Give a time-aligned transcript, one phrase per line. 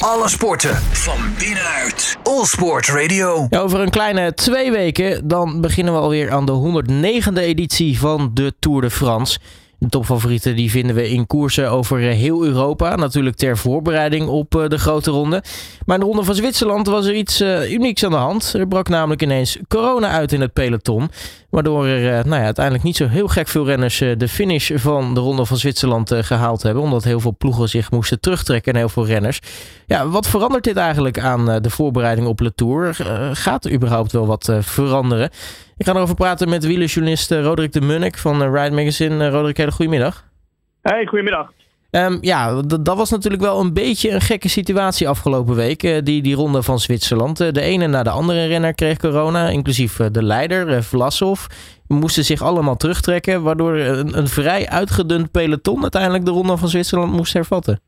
[0.00, 2.16] Alle sporten van binnenuit.
[2.22, 3.46] All Sport Radio.
[3.50, 6.82] Over een kleine twee weken dan beginnen we alweer aan de
[7.32, 9.38] 109e editie van de Tour de France.
[9.80, 12.96] De topfavorieten die vinden we in koersen over eh, heel Europa.
[12.96, 15.42] Natuurlijk ter voorbereiding op eh, de grote ronde.
[15.86, 18.54] Maar in de ronde van Zwitserland was er iets uh, unieks aan de hand.
[18.54, 21.10] Er brak namelijk ineens corona uit in het peloton.
[21.50, 25.20] Waardoor er nou ja, uiteindelijk niet zo heel gek veel renners de finish van de
[25.20, 26.82] ronde van Zwitserland gehaald hebben.
[26.82, 29.40] Omdat heel veel ploegen zich moesten terugtrekken en heel veel renners.
[29.86, 32.94] Ja, wat verandert dit eigenlijk aan de voorbereiding op de Tour?
[33.32, 35.30] gaat er überhaupt wel wat veranderen?
[35.80, 39.24] Ik ga erover praten met wielerjournalist eh, Roderick de Munnik van eh, Ride Magazine.
[39.24, 40.24] Eh, Roderick, hele goedemiddag.
[40.82, 41.52] Hey, goedemiddag.
[41.90, 45.80] Um, ja, dat was natuurlijk wel een beetje een gekke situatie afgelopen week.
[46.04, 47.54] die, die ronde van Zwitserland.
[47.54, 51.46] de ene na de andere renner kreeg corona, inclusief de leider, Vlasov.
[51.86, 57.12] Moesten zich allemaal terugtrekken, waardoor een, een vrij uitgedund peloton uiteindelijk de ronde van Zwitserland
[57.12, 57.80] moest hervatten.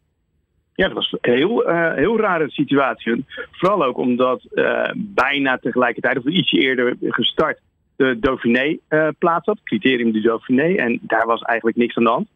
[0.75, 3.25] Ja, dat was een heel, uh, heel rare situatie.
[3.51, 7.59] Vooral ook omdat uh, bijna tegelijkertijd, of ietsje eerder gestart,
[8.03, 10.75] de Dauphiné uh, plaats had, criterium du Dauphiné.
[10.75, 12.29] En daar was eigenlijk niks aan de hand.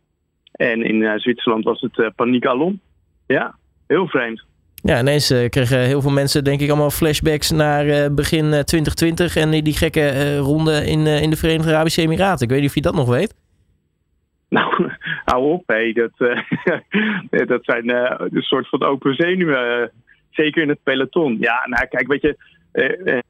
[0.53, 2.81] En in uh, Zwitserland was het uh, paniek alom.
[3.27, 3.55] Ja,
[3.87, 4.44] heel vreemd.
[4.75, 9.77] Ja, ineens kregen heel veel mensen denk ik allemaal flashbacks naar begin 2020 en die
[9.77, 12.44] gekke ronde in, in de Verenigde Arabische Emiraten.
[12.44, 13.34] Ik weet niet of je dat nog weet.
[14.48, 14.91] Nou,
[15.31, 15.92] hou op, hé.
[15.92, 16.11] Dat,
[17.53, 19.91] dat zijn een soort van open zenuwen.
[20.31, 21.37] zeker in het peloton.
[21.41, 22.37] Ja, nou kijk, weet je,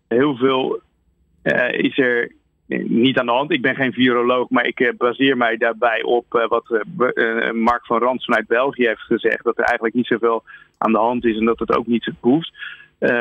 [0.08, 0.82] heel veel uh,
[1.70, 2.32] is er
[2.68, 3.50] niet aan de hand.
[3.50, 6.84] Ik ben geen viroloog, maar ik uh, baseer mij daarbij op wat
[7.54, 9.44] Mark van Rans vanuit België heeft gezegd.
[9.44, 10.42] Dat er eigenlijk niet zoveel
[10.78, 12.52] aan de hand is en dat het ook niet hoeft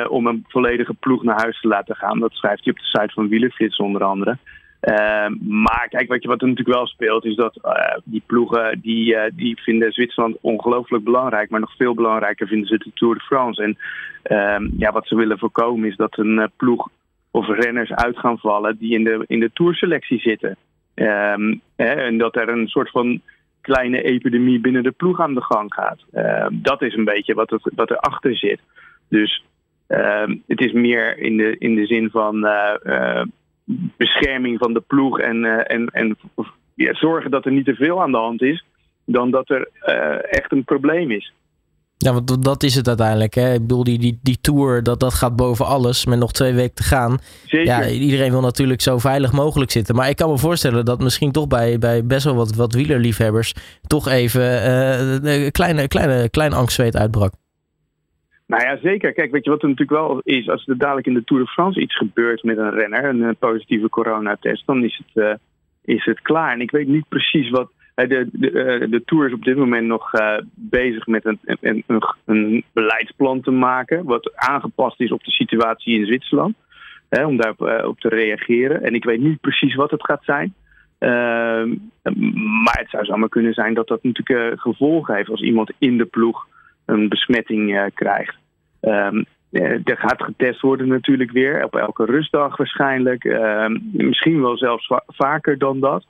[0.08, 2.20] om een volledige ploeg naar huis te laten gaan.
[2.20, 4.38] Dat schrijft hij op de site van Wielerflits onder andere.
[5.40, 7.60] maar kijk, wat, je, wat er natuurlijk wel speelt, is dat
[8.04, 12.92] die ploegen die, die vinden Zwitserland ongelooflijk belangrijk, maar nog veel belangrijker vinden ze de
[12.94, 13.64] Tour de France.
[13.64, 13.78] En
[14.24, 16.90] ehm, ja, wat ze willen voorkomen is dat een ploeg
[17.36, 20.58] of renners uit gaan vallen die in de, in de tourselectie zitten.
[20.96, 23.22] Um, hè, en dat er een soort van
[23.62, 26.00] kleine epidemie binnen de ploeg aan de gang gaat.
[26.14, 28.60] Uh, dat is een beetje wat, het, wat erachter zit.
[29.10, 29.44] Dus
[29.88, 33.22] uh, het is meer in de, in de zin van uh,
[33.98, 36.18] bescherming van de ploeg en, eh, en, en
[36.76, 38.66] ja, zorgen dat er niet te veel aan de hand is,
[39.06, 39.70] dan dat er
[40.30, 41.34] echt een probleem is.
[41.98, 43.34] Ja, want dat is het uiteindelijk.
[43.34, 43.54] Hè?
[43.54, 46.06] Ik bedoel, die, die, die tour, dat, dat gaat boven alles.
[46.06, 47.18] Met nog twee weken te gaan.
[47.46, 47.66] Zeker.
[47.66, 49.96] Ja, iedereen wil natuurlijk zo veilig mogelijk zitten.
[49.96, 53.54] Maar ik kan me voorstellen dat misschien toch bij, bij best wel wat, wat wielerliefhebbers...
[53.88, 57.34] toch even uh, een kleine, kleine, klein angstzweet uitbrak.
[58.48, 59.14] Nou ja, zeker.
[59.14, 60.50] Kijk, weet je wat er natuurlijk wel is?
[60.50, 63.06] Als er dadelijk in de Tour de France iets gebeurt met een renner...
[63.06, 65.34] een positieve coronatest, dan is het, uh,
[65.84, 66.54] is het klaar.
[66.54, 69.88] En ik weet niet precies wat de, de, eh, de Tour is op dit moment
[69.88, 71.84] nog uh, bezig met een, een,
[72.26, 74.04] een, beleidsplan te maken.
[74.04, 76.56] Wat aangepast is op de situatie in Zwitserland.
[77.10, 78.84] Hè, om daarop uh, op te reageren.
[78.84, 80.54] En ik weet niet precies wat het gaat zijn.
[80.98, 81.70] Ehm,
[82.64, 86.06] maar het zou zomaar kunnen zijn dat dat natuurlijk gevolgen heeft als iemand in de
[86.06, 86.48] ploeg
[86.86, 88.36] een besmetting krijgt.
[88.80, 89.24] Ehm,
[89.84, 93.24] er gaat getest worden natuurlijk weer, op elke rustdag waarschijnlijk.
[93.24, 96.06] Ehm, misschien wel zelfs vaker dan dat.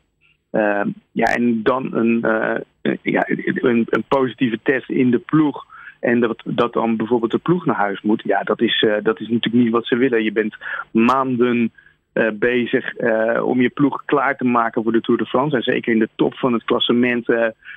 [0.55, 5.65] Uh, ja, en dan een, uh, ja, een, een, positieve test in de ploeg.
[5.99, 8.21] En dat, dat dan bijvoorbeeld de ploeg naar huis moet.
[8.23, 10.23] Ja, dat is, uh, dat is natuurlijk niet wat ze willen.
[10.23, 10.55] Je bent
[10.91, 11.71] maanden
[12.13, 12.93] uh, bezig
[13.41, 15.55] om je ploeg klaar te maken voor de Tour de France.
[15.55, 17.25] En zeker in de top van het klassement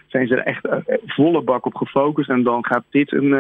[0.07, 0.69] zijn ze er echt
[1.07, 2.31] volle bak op gefocust.
[2.31, 3.33] En dan gaat dit een,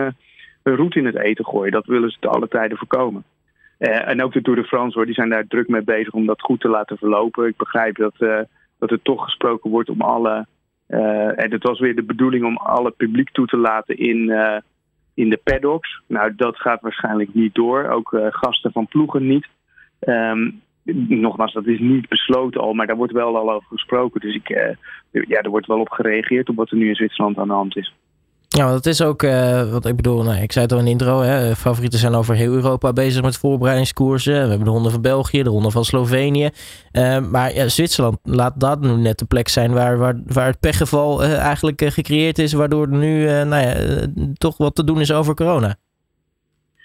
[0.63, 1.73] een route in het eten gooien.
[1.73, 3.25] Dat willen ze te alle tijden voorkomen.
[3.79, 6.41] en ook de Tour de France hoor, die zijn daar druk mee bezig om dat
[6.41, 7.47] goed te laten verlopen.
[7.47, 8.47] Ik begrijp dat
[8.79, 10.47] dat er toch gesproken wordt om alle.
[10.89, 14.57] Uh, en het was weer de bedoeling om alle publiek toe te laten in, uh,
[15.15, 16.03] in de paddocks.
[16.07, 17.89] Nou, dat gaat waarschijnlijk niet door.
[17.89, 19.47] Ook uh, gasten van ploegen niet.
[20.01, 20.63] Um,
[21.09, 24.21] nogmaals, dat is niet besloten al, maar daar wordt wel al over gesproken.
[24.21, 24.49] Dus ik,
[25.11, 27.77] ja, er wordt wel op gereageerd op wat er nu in Zwitserland aan de hand
[27.77, 27.95] is.
[28.57, 30.91] Ja, dat is ook, uh, wat ik bedoel, nou, ik zei het al in de
[30.91, 34.33] intro, hè, favorieten zijn over heel Europa bezig met voorbereidingskoersen.
[34.33, 36.49] We hebben de ronde van België, de ronde van Slovenië.
[36.93, 40.61] Uh, maar ja, Zwitserland, laat dat nu net de plek zijn waar, waar, waar het
[40.61, 43.75] pechgeval eigenlijk gecreëerd is, waardoor er nu nou ja,
[44.35, 45.77] toch wat te doen is over corona.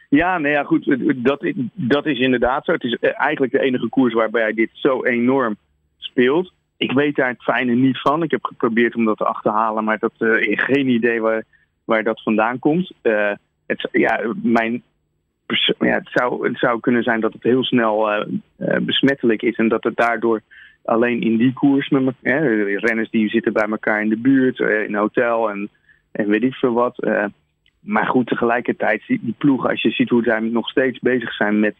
[0.09, 2.71] Ja, nou ja, goed, dat, dat is inderdaad zo.
[2.71, 5.57] Het is eigenlijk de enige koers waarbij dit zo enorm
[5.97, 6.51] speelt.
[6.83, 8.23] Ik weet daar het fijne niet van.
[8.23, 11.43] Ik heb geprobeerd om dat te achterhalen, maar dat, uh, geen idee waar,
[11.85, 12.91] waar dat vandaan komt.
[13.03, 13.31] Uh,
[13.67, 14.83] het, ja, mijn,
[15.79, 18.25] ja, het, zou, het zou kunnen zijn dat het heel snel uh,
[18.81, 20.41] besmettelijk is en dat het daardoor
[20.83, 22.13] alleen in die koers met me,
[22.77, 25.69] renners die zitten bij elkaar in de buurt, in hotel en,
[26.11, 27.07] en weet ik veel wat.
[27.79, 31.59] Maar goed, tegelijkertijd, die, die ploeg, als je ziet hoe zij nog steeds bezig zijn
[31.59, 31.75] met,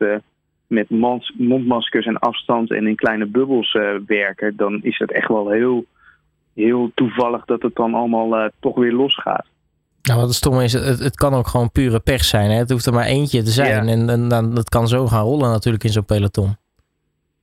[0.74, 0.90] met
[1.38, 5.86] mondmaskers en afstand en in kleine bubbels uh, werken, dan is het echt wel heel,
[6.54, 9.46] heel toevallig dat het dan allemaal uh, toch weer losgaat.
[10.02, 12.50] Nou, wat het stomme is, het, het kan ook gewoon pure pech zijn.
[12.50, 12.58] Hè?
[12.58, 13.88] Het hoeft er maar eentje te zijn.
[13.88, 16.56] En, en dan, dat kan zo gaan rollen natuurlijk in zo'n peloton.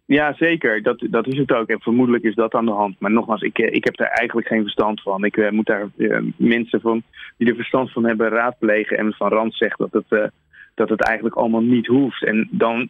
[0.06, 0.82] Ja, zeker.
[0.82, 1.68] Dat, dat is het ook.
[1.68, 2.96] En vermoedelijk is dat aan de hand.
[2.98, 5.24] Maar nogmaals, ik, ik heb daar eigenlijk geen verstand van.
[5.24, 5.88] Ik uh, moet daar
[6.36, 7.02] mensen van
[7.36, 8.98] die er verstand van hebben raadplegen.
[8.98, 10.30] En Van Rand zegt dat het,
[10.74, 12.24] dat het eigenlijk allemaal niet hoeft.
[12.24, 12.88] En dan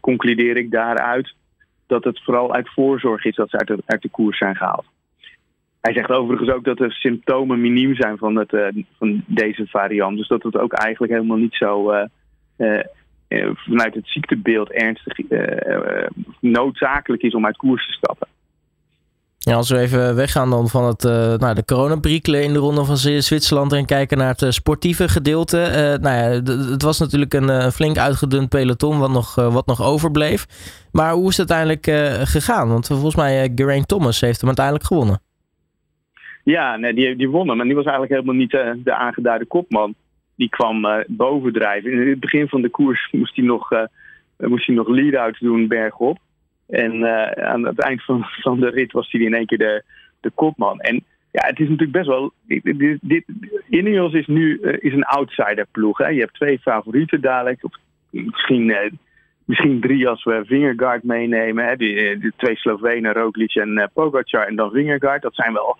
[0.00, 1.34] concludeer ik daaruit
[1.86, 4.86] dat het vooral uit voorzorg is dat ze uit de, koers zijn gehaald.
[5.80, 10.16] Hij zegt overigens ook dat de symptomen miniem zijn van, het, van deze variant.
[10.16, 11.90] Dus dat het ook eigenlijk helemaal niet zo
[13.32, 16.10] eh, vanuit het ziektebeeld ernstig eh, eh,
[16.40, 18.28] noodzakelijk is om uit koers te stappen.
[19.44, 22.84] Ja, als we even weggaan dan van het, uh, nou, de coronapriekelen in de ronde
[22.84, 25.58] van Zwitserland en kijken naar het sportieve gedeelte.
[25.58, 30.46] Uh, nou ja, het was natuurlijk een flink uitgedund peloton wat nog, wat nog overbleef.
[30.92, 32.68] Maar hoe is het uiteindelijk gegaan?
[32.68, 35.20] Want volgens mij Geraint Thomas heeft hem uiteindelijk gewonnen.
[36.44, 37.60] Ja, nee, die, die won.
[37.60, 38.50] En die was eigenlijk helemaal niet
[38.84, 39.94] de aangeduide kopman
[40.36, 41.92] die kwam bovendrijven.
[41.92, 43.70] In het begin van de koers moest hij nog,
[44.36, 46.18] moest hij nog lead-out doen bergop.
[46.72, 49.82] En uh, aan het eind van, van de rit was hij in één keer de,
[50.20, 50.80] de kopman.
[50.80, 52.32] En ja, het is natuurlijk best wel.
[53.00, 53.24] Dit,
[53.68, 55.98] Ineos is nu is een outsider ploeg.
[55.98, 56.08] Hè.
[56.08, 57.64] Je hebt twee favorieten dadelijk.
[57.64, 57.72] Of
[58.10, 58.98] misschien,
[59.44, 61.64] misschien drie als we Vingegaard meenemen.
[61.64, 61.76] Hè.
[61.76, 64.46] De twee Slovenen, Roglic en Pogacar.
[64.46, 65.22] En dan Vingegaard.
[65.22, 65.78] Dat zijn wel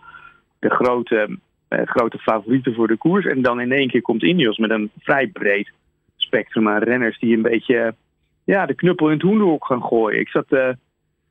[0.59, 1.39] de grote
[1.73, 3.27] eh, grote favorieten voor de koers.
[3.27, 5.73] En dan in één keer komt Ineos met een vrij breed
[6.17, 7.95] spectrum aan renners die een beetje
[8.45, 10.21] ja, de knuppel in het hoenderhok gaan gooien.
[10.21, 10.69] Ik zat uh,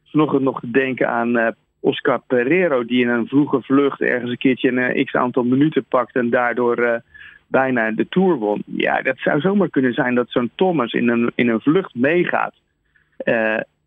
[0.05, 1.47] vanochtend nog te denken aan uh,
[1.79, 6.15] Oscar Pereiro, die in een vroege vlucht ergens een keertje een x aantal minuten pakt
[6.15, 7.01] en daardoor
[7.47, 8.63] bijna de Tour won.
[8.65, 12.53] Ja, dat zou zomaar kunnen zijn dat zo'n Thomas in een, in een vlucht meegaat.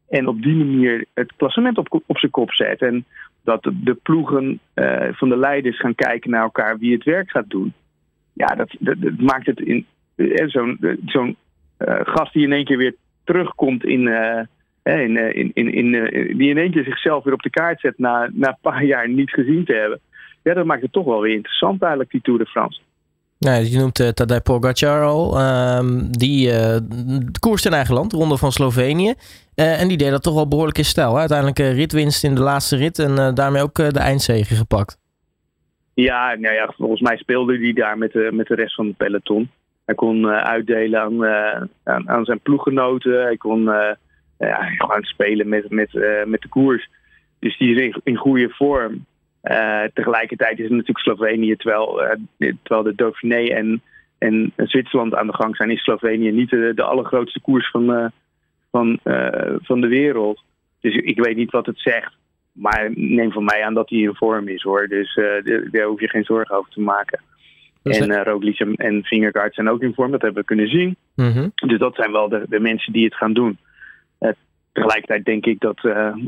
[0.09, 2.81] en op die manier het klassement op, op zijn kop zet.
[2.81, 3.05] En
[3.45, 4.61] dat de, ploegen
[5.11, 7.73] van de leiders gaan kijken naar elkaar wie het werk gaat doen.
[8.33, 9.87] Ja, dat, dat, maakt het in
[10.47, 11.37] zo'n zo'n
[12.05, 12.95] gast die in één keer weer
[13.25, 14.09] terugkomt in,
[14.83, 18.49] in, in, in, in die in keer zichzelf weer op de kaart zet na, na
[18.49, 20.01] een paar jaar niet gezien te hebben.
[20.43, 22.81] Ja, dat maakt het toch wel weer interessant eigenlijk, die Tour de France.
[23.39, 25.41] Je noemt uh, Tadej Pogacar al.
[25.41, 26.77] Uh, die uh,
[27.41, 29.15] koerst in eigen land, ronde van Slovenië.
[29.57, 31.13] Uh, en die deed dat toch wel behoorlijk in stijl.
[31.13, 31.19] Hè?
[31.19, 34.99] Uiteindelijk ritwinst in de laatste rit en daarmee ook de eindzege gepakt.
[35.95, 38.97] Ja, nou ja, volgens mij speelde hij daar met de, met de rest van het
[38.97, 39.51] peloton.
[39.85, 41.25] Hij kon uitdelen aan,
[41.85, 43.23] aan, aan, zijn ploeggenoten.
[43.23, 43.63] Hij kon
[44.39, 45.93] ja, gewoon spelen met, met,
[46.27, 46.89] met de koers.
[47.39, 49.07] Dus die is in, goede vorm.
[49.95, 52.03] Tegelijkertijd is het natuurlijk Slovenië, terwijl,
[52.39, 53.83] terwijl de Dauphiné en,
[54.19, 58.13] en Zwitserland aan de gang zijn, is Slovenië niet de, de allergrootste koers van,
[58.71, 58.99] van,
[59.63, 60.43] van de wereld.
[60.81, 62.13] Dus ik weet niet wat het zegt.
[62.53, 64.89] Maar neem van mij aan dat hij in vorm is hoor.
[64.89, 65.21] Dus
[65.71, 67.21] daar hoef je geen zorgen over te maken.
[67.85, 70.97] Dus en uh, Roglic en Vingegaard zijn ook in vorm, dat hebben we kunnen zien.
[71.15, 71.53] Mm -hmm.
[71.55, 73.59] Dus dat zijn wel de, de, mensen die het gaan doen.
[74.73, 75.81] tegelijkertijd denk ik dat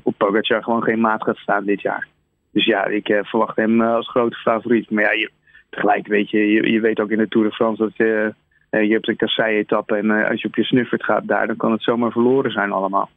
[0.03, 2.09] op Pogacar gewoon geen maat gaat staan dit jaar.
[2.57, 4.91] Dus ja, ik uh, verwacht hem uh, als grote favoriet.
[4.91, 5.31] Maar ja, je,
[5.71, 8.35] tegelijk weet je, je, je, weet ook in de Tour de France dat je,
[8.71, 11.73] uh, je hebt een kassei-etappe en als je op je snuffert gaat daar, dan kan
[11.73, 13.11] het zomaar verloren zijn allemaal.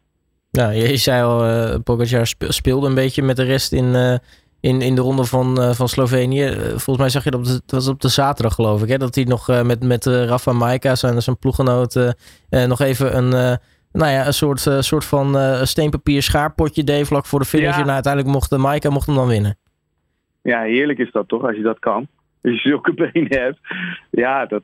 [0.51, 4.19] Nou, je zei al, uh, Pogacar speelde een beetje met de rest in,
[4.62, 6.51] in, in de ronde van, van Slovenië.
[6.70, 9.24] volgens mij zag je dat, het was op de zaterdag geloof ik, hè, dat hij
[9.24, 12.13] nog met, met Rafa Maika, zijn, zijn ploeggenoot,
[12.50, 13.60] nog even een
[13.92, 15.36] nou ja, een soort, soort van
[15.68, 17.75] steenpapier schaarpotje deed vlak voor de finish.
[17.75, 17.82] Ja.
[17.82, 19.58] En uiteindelijk mocht de Maika mocht hem dan winnen.
[20.44, 22.08] Ja, heerlijk is dat toch, als je dat kan.
[22.44, 23.60] Als je zulke benen hebt.
[24.12, 24.63] Ja, dat,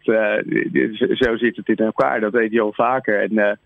[1.13, 2.19] zo zit het in elkaar.
[2.19, 3.21] Dat weet je al vaker.
[3.21, 3.59] En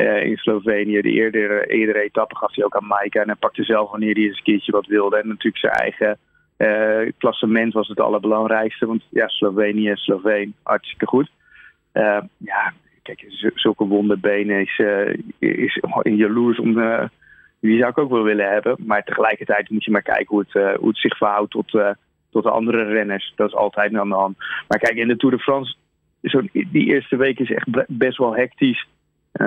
[0.00, 3.20] in Slovenië, de eerdere, etappe gaf hij ook aan Maika.
[3.20, 5.16] En hij pakte zelf wanneer hij eens een keertje wat wilde.
[5.16, 6.18] En natuurlijk zijn eigen
[7.18, 8.86] klassement was het allerbelangrijkste.
[8.86, 11.30] Want ja, Slovenië, Sloveen, hartstikke goed.
[12.36, 16.78] ja, kijk, zulke wonderbenen is, uh, is jaloers om.
[16.78, 17.04] Uh,
[17.60, 18.76] die zou ik ook wel willen hebben.
[18.78, 21.70] Maar tegelijkertijd moet je maar kijken hoe het, uh, hoe het zich verhoudt tot,
[22.30, 23.32] tot de andere renners.
[23.36, 24.36] Dat is altijd aan de hand.
[24.68, 25.74] Maar kijk, in de Tour de France,
[26.22, 28.86] zo, die eerste week is echt best wel hectisch.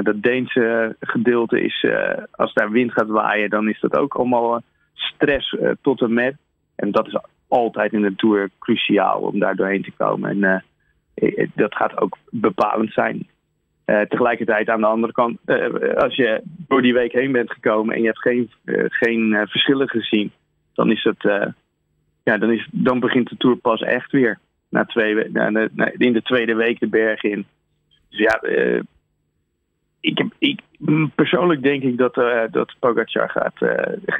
[0.02, 1.86] Dat Deense gedeelte is,
[2.32, 4.62] als daar wind gaat waaien, dan is dat ook allemaal
[4.94, 6.36] stress tot en met.
[6.76, 10.44] En dat is altijd in de Tour cruciaal om daar doorheen te komen.
[10.44, 10.64] En
[11.56, 13.28] dat gaat ook bepalend zijn.
[13.86, 15.40] Tegelijkertijd aan de andere kant,
[15.96, 18.52] als je door die week heen bent gekomen en je hebt geen,
[18.90, 20.32] geen verschillen gezien,
[20.74, 21.54] dan, is het,
[22.24, 24.40] ja, dan, is, dan begint de tour pas echt weer.
[24.70, 27.46] na twee, na, in de tweede week de berg in.
[28.10, 28.42] Dus ja,
[30.04, 30.60] ik heb, ik,
[31.16, 32.14] persoonlijk denk ik dat,
[32.52, 33.54] dat Pogacar gaat,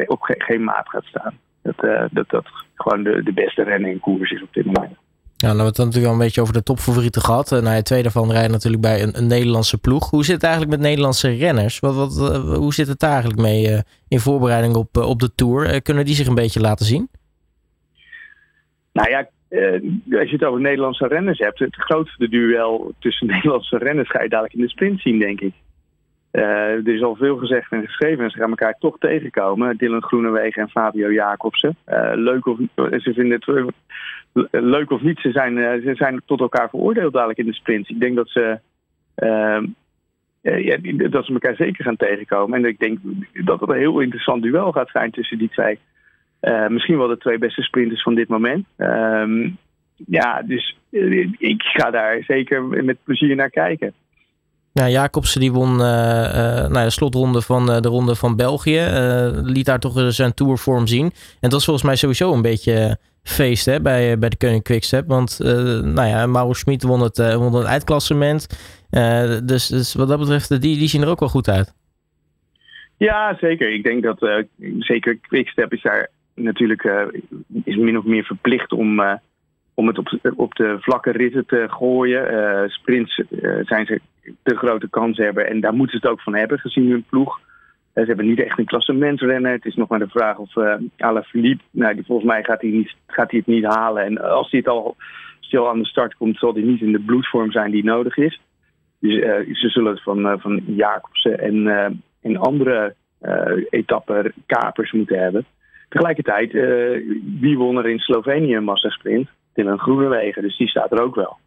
[0.08, 1.38] op geen maat gaat staan.
[1.62, 4.96] Dat, dat dat gewoon de, de beste renner in koers is op dit moment.
[5.44, 7.52] Ja, nou, we hebben het natuurlijk al een beetje over de topfavorieten gehad.
[7.52, 10.10] En nou, twee daarvan rijden natuurlijk bij een, een, Nederlandse ploeg.
[10.10, 11.80] Hoe zit het eigenlijk met Nederlandse renners?
[11.80, 15.20] Wat, wat, eh, hoe zit het daar eigenlijk mee uh, in voorbereiding op, uh, op
[15.20, 15.82] de Tour?
[15.82, 17.10] kunnen die zich een beetje laten zien?
[18.94, 19.20] Nou ja,
[20.20, 24.30] als je het over Nederlandse renners hebt, het grootste duel tussen Nederlandse renners ga je
[24.30, 25.54] dadelijk in de sprint zien, denk ik.
[26.42, 29.78] Er is al veel gezegd en geschreven en ze gaan elkaar toch tegenkomen.
[29.78, 31.76] Dylan Groenewegen en Fabio Jacobsen.
[32.14, 33.46] leuk of ze vinden het
[34.52, 37.90] leuk of niet, ze zijn, eh, ze zijn tot elkaar veroordeeld dadelijk in de sprint.
[37.90, 38.60] Ik denk dat ze,
[39.18, 39.62] uh,
[40.42, 40.78] ja,
[41.10, 42.58] dat ze elkaar zeker gaan tegenkomen.
[42.58, 43.00] En ik denk
[43.34, 45.80] dat het een heel interessant duel gaat zijn tussen die twee.
[46.68, 48.66] Misschien wel de twee beste sprinters van dit moment.
[48.78, 49.52] Uh,
[50.08, 50.78] ja, dus
[51.38, 53.94] ik ga daar zeker met plezier naar kijken.
[54.74, 55.78] Nou, Jacobsen die won uh,
[56.68, 58.80] nou, de slotronde van de ronde van België.
[59.44, 61.06] liet daar toch zijn tourvorm zien.
[61.06, 65.08] En dat was volgens mij sowieso een beetje feest hè, bij, bij de Koning Quickstep.
[65.08, 65.50] Want uh,
[65.80, 68.48] nou ja, Mauro Schmid won het, uh, won het eindklassement.
[68.92, 71.74] Uh, dus, dus wat dat betreft, die, die zien er ook wel goed uit.
[72.98, 73.74] Ja, zeker.
[73.74, 74.46] Ik denk dat
[74.80, 76.84] zeker Quickstep is daar natuurlijk
[77.64, 79.02] is min of meer verplicht om,
[79.74, 82.70] om het op, op de vlakke ritten te gooien.
[82.70, 83.22] sprints
[83.62, 84.02] zijn ze
[84.44, 87.40] de grote kans hebben en daar moeten ze het ook van hebben gezien hun ploeg.
[87.94, 89.52] Ze hebben niet echt een klassementsrenner.
[89.52, 92.70] Het is nog maar de vraag of uh, Alaphilippe, nou, die, volgens mij gaat hij,
[92.70, 94.04] niet, gaat hij het niet halen.
[94.04, 94.96] En als hij het al
[95.40, 98.42] stil aan de start komt, zal hij niet in de bloedvorm zijn die nodig is.
[99.00, 101.68] Dus uh, ze zullen het van, uh, van Jacobsen en,
[102.22, 102.96] en andere
[103.70, 105.46] etappen kapers moeten hebben.
[105.90, 106.52] Tegelijkertijd,
[107.40, 109.30] wie won er in Slovenië een massasprint?
[109.54, 111.38] Dylan Groenewegen, dus die staat er ook wel.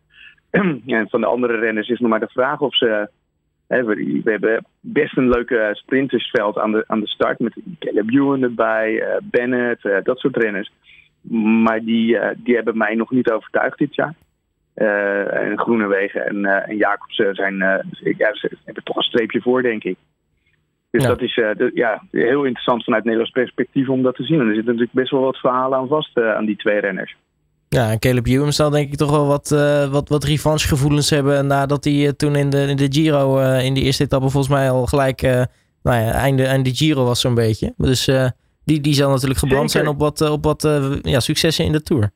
[0.87, 3.09] en van de andere renners is nog maar de vraag of ze
[3.67, 8.93] we, hebben best een leuke sprintersveld aan de, aan de start met Caleb Ewan erbij,
[8.93, 10.73] uh, Bennett, uh, dat soort renners.
[11.63, 14.15] Maar die, uh, die hebben mij nog niet overtuigd dit jaar.
[14.75, 17.57] en Groenewegen en, en Jacobsen zijn,
[18.17, 19.97] ja, ze hebben toch een streepje voor, denk ik.
[20.91, 24.41] Dus dat is de, ja, heel interessant vanuit Nederlands perspectief om dat te zien.
[24.41, 27.17] En er zitten natuurlijk best wel wat verhalen aan vast aan die twee renners.
[27.69, 31.47] Ja, en Caleb Ewan zal denk ik toch wel wat, uh, wat, wat revanchegevoelens hebben
[31.47, 34.53] nadat hij uh, toen in de, in de Giro uh, in de eerste etappe volgens
[34.53, 35.23] mij al gelijk,
[35.83, 37.75] nou ja, einde, einde Giro was zo'n beetje.
[37.77, 38.11] Dus
[38.65, 40.63] die, die zal natuurlijk gebrand zijn op wat, op wat
[41.03, 42.11] ja, successen in de Tour.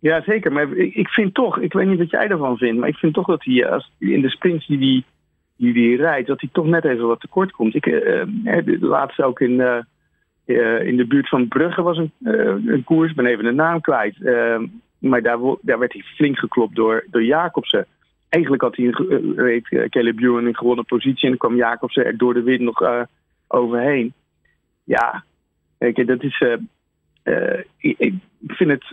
[0.00, 0.52] Ja, zeker.
[0.52, 3.14] Maar ik, ik vind toch, ik weet niet wat jij ervan vindt, maar ik vind
[3.14, 5.04] toch dat hij als, in de sprints die hij
[5.56, 7.74] die, die rijdt, dat hij toch net even wat tekort komt.
[7.74, 8.02] Ik,
[8.80, 9.84] laatst ook in
[10.48, 13.52] uh, in de buurt van Brugge was een, uh, een koers, ik ben even de
[13.52, 14.16] naam kwijt.
[14.20, 14.60] Uh,
[14.98, 17.86] maar daar, daar, werd hij flink geklopt door, door Jacobsen.
[18.28, 22.34] Eigenlijk had hij een, reed Caleb Ewan in gewonnen positie en kwam Jacobsen er door
[22.34, 23.06] de wind nog
[23.46, 24.12] overheen.
[24.84, 25.24] Ja,
[25.78, 26.44] kijk, dat is.
[27.78, 28.14] Ik, ik,
[28.46, 28.84] vind het.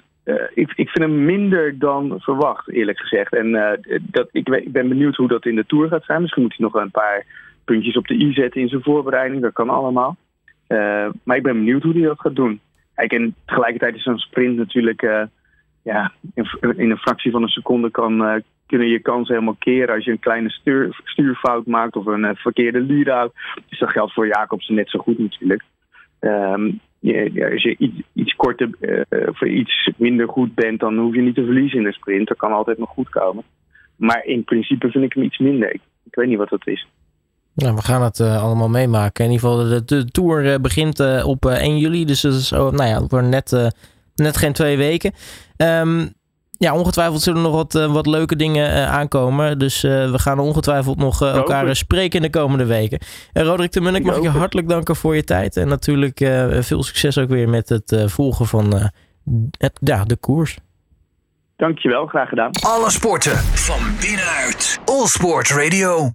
[0.54, 3.34] ik, ik vind hem minder dan verwacht, eerlijk gezegd.
[3.34, 3.52] En
[4.02, 6.22] dat, ik, ik ben benieuwd hoe dat in de Tour gaat zijn.
[6.22, 7.26] Misschien moet hij nog een paar
[7.66, 9.42] puntjes op de i zetten in zijn voorbereiding.
[9.42, 10.18] Dat kan allemaal.
[10.68, 12.60] Uh, maar ik ben benieuwd hoe hij dat gaat doen.
[12.96, 15.02] Kijk, en tegelijkertijd is zo'n sprint natuurlijk...
[15.02, 15.24] Uh,
[15.82, 16.46] ja, in,
[16.78, 19.96] in, een fractie van een seconde kan, uh, kunnen je kansen helemaal keren...
[19.96, 23.34] als je een kleine stuur, stuurfout maakt of een verkeerde lead-out.
[23.70, 25.64] Dus dat geldt voor Jacobsen net zo goed natuurlijk.
[26.20, 28.70] Um, ja, als je iets, iets korter
[29.30, 30.80] of iets minder goed bent...
[30.80, 32.28] dan hoef je niet te verliezen in de sprint.
[32.28, 33.44] Dat kan altijd nog goed komen.
[33.96, 35.74] Maar in principe vind ik hem iets minder.
[35.74, 36.88] Ik, ik weet niet wat dat is.
[37.56, 39.26] Nou, we gaan het uh, allemaal meemaken.
[39.26, 42.06] In ieder geval, de, de tour uh, begint uh, op 1 juli.
[42.06, 43.72] Dus dat is oh, nou ja, voor net,
[44.16, 45.14] net geen twee weken.
[45.58, 46.14] Um,
[46.58, 49.60] ja, ongetwijfeld zullen er nog wat, wat leuke dingen aankomen.
[49.60, 53.00] Dus we gaan ongetwijfeld nog elkaar spreken in de komende weken.
[53.34, 55.58] Roderick de Munnik, mag ik je hartelijk danken voor je tijd.
[55.58, 56.18] En natuurlijk
[56.60, 58.92] veel succes ook weer met het volgen van
[59.58, 60.58] het, ja, de koers.
[61.56, 62.52] Dankjewel, graag gedaan.
[62.52, 64.80] Alle sporten van binnenuit.
[64.86, 66.12] All Sport Radio.